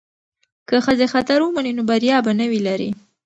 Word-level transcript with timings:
که 0.67 0.75
ښځې 0.85 1.07
خطر 1.13 1.37
ومني 1.41 1.71
نو 1.77 1.83
بریا 1.89 2.17
به 2.25 2.31
نه 2.39 2.45
وي 2.51 2.59
لرې. 2.67 2.89